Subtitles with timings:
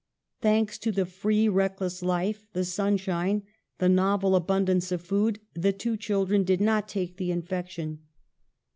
[0.41, 3.43] Thanks to the free, reckless life, the sunshine,
[3.77, 7.99] the novel abundance of food, the two children did not take the infection.